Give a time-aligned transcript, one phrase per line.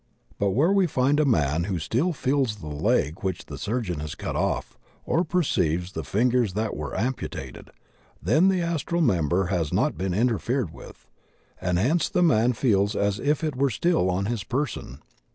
[0.39, 4.15] But where we find a man who still feels the leg which the surgeon has
[4.15, 7.69] cut off, or perceives the fin gers that were amputated,
[8.19, 11.07] then the astral member has not been interfered with,
[11.61, 15.03] and hence the man feels as if it were still on his person.